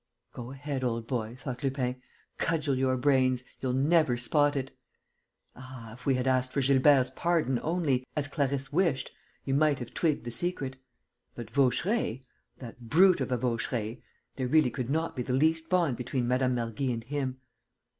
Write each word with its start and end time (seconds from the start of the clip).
"Go 0.33 0.49
ahead, 0.49 0.83
old 0.83 1.05
boy," 1.05 1.35
thought 1.39 1.61
Lupin, 1.61 2.01
"cudgel 2.39 2.73
your 2.73 2.97
brains: 2.97 3.43
you'll 3.59 3.73
never 3.73 4.17
spot 4.17 4.55
it! 4.55 4.75
Ah, 5.55 5.93
if 5.93 6.07
we 6.07 6.15
had 6.15 6.25
asked 6.25 6.53
for 6.53 6.61
Gilbert's 6.61 7.11
pardon 7.15 7.59
only, 7.61 8.07
as 8.15 8.27
Clarisse 8.27 8.73
wished, 8.73 9.11
you 9.45 9.53
might 9.53 9.77
have 9.77 9.93
twigged 9.93 10.23
the 10.25 10.31
secret! 10.31 10.77
But 11.35 11.51
Vaucheray, 11.51 12.23
that 12.57 12.89
brute 12.89 13.21
of 13.21 13.31
a 13.31 13.37
Vaucheray, 13.37 14.01
there 14.37 14.47
really 14.47 14.71
could 14.71 14.89
not 14.89 15.15
be 15.15 15.21
the 15.21 15.33
least 15.33 15.69
bond 15.69 15.97
between 15.97 16.25
Mme. 16.27 16.49
Mergy 16.55 16.91
and 16.91 17.03
him..... 17.03 17.39